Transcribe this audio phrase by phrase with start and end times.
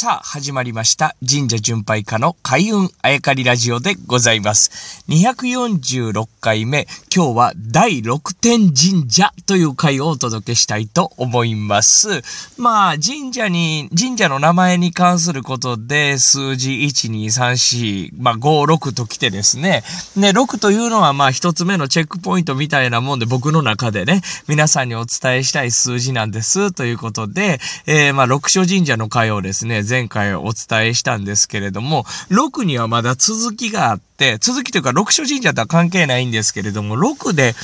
[0.00, 1.16] さあ、始まりました。
[1.28, 5.02] 神社巡拝家の開運あやかりラジオでございます。
[5.08, 12.22] 246回目、今日は第6点神社という回をお届けしたいと思います。
[12.58, 19.82] まあ、神社に、神社の名前に関することで、数字1、2、3、4、まあ、5、6と来てですね。
[20.14, 26.70] ね、6というのはまあ、一つ目のチェックポイントみたいなもんで、僕の中でね、皆さんにお伝えしたい数字なんです。
[26.70, 37.54] ということで、えー、まあ、六所神社の会をですね、前回お伝えしたんですけれども、6にはまだ続きがあって、続きというか六所神社とは関係ないんですけれども、6で、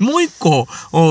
[0.00, 0.66] もう一個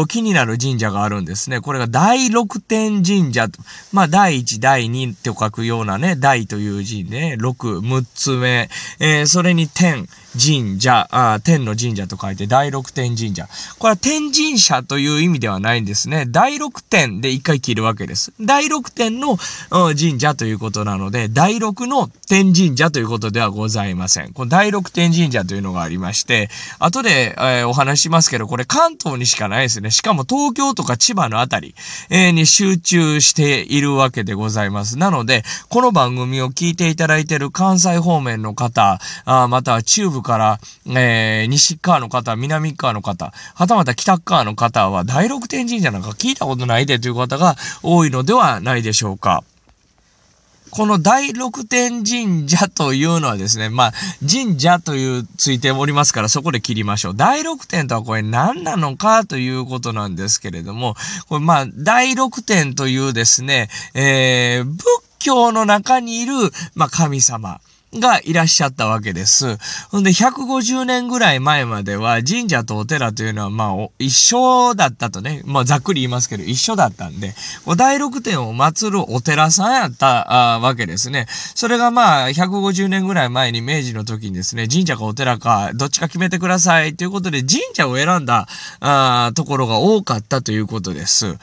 [0.07, 1.61] 気になる神社があるんですね。
[1.61, 3.47] これが第六天神社。
[3.93, 8.67] まあ、第一、第二と書くようなね、第という字ね、六、六つ目。
[8.99, 10.07] えー、それに天。
[10.39, 13.47] 神社、あ天の神社と書いて第六天神社。
[13.77, 16.25] これは天神社という意味ではないんですね。
[16.27, 18.31] 第六天で一回切るわけです。
[18.39, 19.37] 第六天の
[19.69, 24.31] 神社ということなので、第六の天神社ということではございません。
[24.33, 29.91] この第六天神社というのがありまして、後で、えー、お話しますけど、これ関東にしかないですね。
[29.91, 31.75] しかも東京とか千葉のあたり、
[32.09, 34.97] えー、に集中しているわけでございます。
[34.97, 49.43] なので、この番組を聞いていただいている関西方面の方、あまたは中部から、えー、西側の方、南側の方、はたまた北側の方は、第六天神社なんか聞いたことないでという方が多いのではないでしょうか。
[50.69, 57.15] この第六天神社というのはですね、まあ、神社というついておりますからそこで切りましょう。
[57.15, 60.93] 第六天とはこれ何なのかということなんですけれども、
[61.27, 64.83] これまあ、第六天というですね、えー、仏
[65.17, 66.33] 教の中にいる、
[66.75, 67.59] まあ、神様。
[67.93, 69.57] がいらっしゃったわけです。
[69.89, 77.33] ほんで、150年ぐらい前までは神社とお寺というのはまあ一緒だったとね、まあざっくり言いますけど一緒だったんで、
[77.77, 81.25] 第六天を祀るお寺さんやったわけですね。
[81.55, 88.47] それがまあ150年ぐらい前に明治の時にですね、神社かお寺かどっちか決めてくださいということで神社を選んだ
[89.33, 91.37] ところが多かったということです。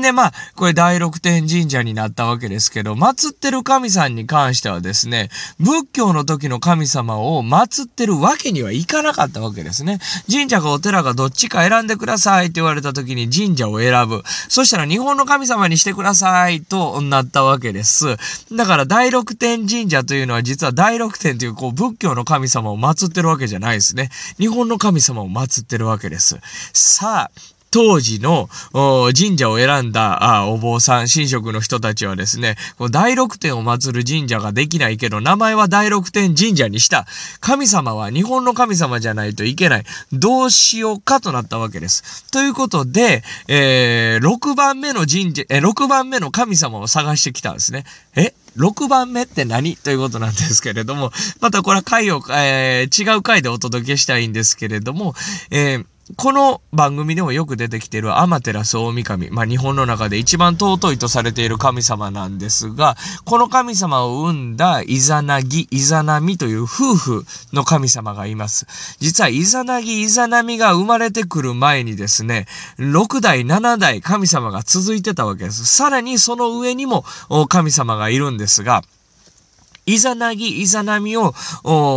[0.00, 9.98] で、まあ、これ第六天神社になったわけですけど、祀ってる神さんに関してはですね、仏教の時の神様を祀ってるわけにはいかなかったわけですね。
[10.30, 14.22] 神社かお寺かどっちか選んでくださいって言われた時に神社を選ぶ。
[14.48, 18.16] そしたら日本の神様にしてくださいとなったわけです。
[18.52, 24.10] だから第六天神社というのは実は第六天というこう仏教の神様を祀ってるわけじゃないですね。
[24.38, 26.38] 日本の神様を祀ってるわけです。
[26.72, 32.56] さあ、当時の神社を選んだお坊さん、神職の人たちはですね、
[32.90, 37.06] 第六天を祀る神社ができないけど、名前は第六天神社にした。
[37.40, 39.84] 神様は日本の神様じゃないといけない。
[40.12, 42.30] どうしようかとなったわけです。
[42.32, 47.84] ということで、えー、6番目の神社、え、6番目の神様を探してきたんですね。
[48.16, 49.76] え6番目って何？
[49.76, 55.14] ということなんですけれども、またこれは回を、えー、違う回でお届けしたいんですけれども、
[55.50, 55.86] えー
[56.16, 59.30] この番組でもよく出てきているアマテラス大神。
[59.30, 68.66] まあ、日本の中で一番尊いとされている神様なんですが、この神様を生んだイザナギ、イザナミという夫婦の神様がいます。
[68.98, 72.46] 実はイザナギ、イザナミが生まれてくる前にですね、
[72.78, 75.64] 6代、7代神様が続いてたわけです。
[75.64, 77.04] さらにその上にも
[77.48, 78.82] 神様がいるんですが、
[79.90, 81.32] イザナギ、イザナミを、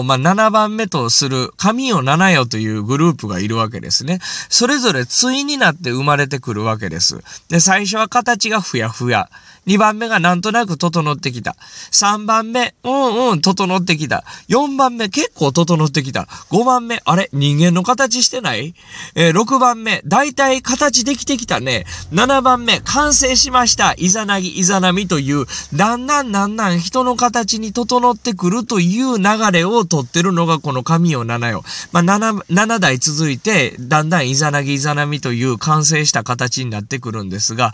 [0.04, 4.20] まあ、7番目とする、神を七よというグループがいるわけですね。
[4.50, 7.20] それぞれ対になって生まれてくるわけです。
[7.50, 9.30] で、最初は形がふやふや。
[9.66, 11.56] 2番目がなんとなく整ってきた。
[11.92, 14.26] 3番目、うんうん、整ってきた。
[14.50, 16.28] 4番目、結構整ってきた。
[16.50, 18.74] 5番目、あれ人間の形してない？
[19.16, 21.86] えー、6番目、だいたい形できてきたね。
[22.12, 23.94] 7番目、完成しました。
[23.98, 31.64] イザナギ、イザナミという、だんだんだんだん人の形に整整ってくるという流れをとってるのがこの神を7よ。
[31.92, 37.74] まあ、7、7代続いて、だんだんイザナギ、イザナミという完成した形になってくるんですが、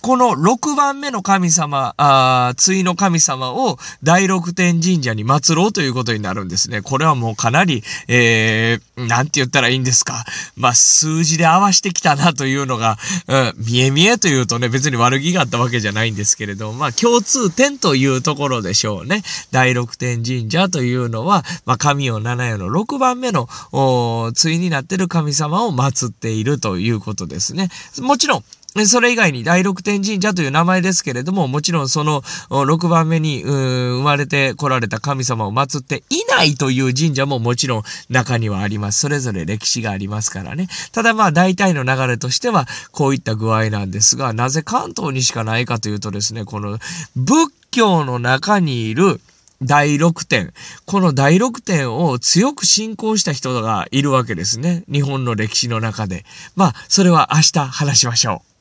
[0.00, 6.82] この6番目の神様、ああ対の神様を第六天神社に祀ろうということになるんですね。
[6.82, 10.24] これはもうかなり、えー、なんて言ったらいいんですか。
[10.56, 12.96] まあ、数字で合わしてきたなというのが、
[13.26, 19.22] うん、見え見えというとね、別に悪気があったわけじゃないんですけれども、まあ、共通点というところでしょうね。
[19.50, 23.48] 第六天神社というのは、まあ、神を七夜の6番目の、
[24.40, 27.68] 対になってる神様を祀っているということですね。
[28.00, 28.44] もちろん、
[28.86, 39.00] それ以外に第六天神社という名前ですけれども、もちろんその6番目に生まれて来られた神様を祀っていないという神社ももちろん中にはあります。
[39.00, 40.68] それぞれ歴史がありますからね。
[40.92, 46.78] ただまあ大体の流れとしてはこういった具合なんですが、なぜ関東にしかないかというとですね、この
[47.16, 49.20] 仏教の中にいる
[49.60, 50.52] 第六点。
[50.84, 54.84] この第六点を強く信仰した人がいるわけですね。
[54.92, 56.24] 日本の歴史の中で。
[56.54, 58.57] まあ、それは明日話しましょう。